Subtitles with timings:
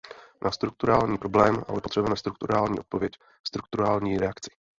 [0.41, 3.11] Na strukturální problém ale potřebujeme strukturální odpověď,
[3.47, 4.51] strukturální reakci.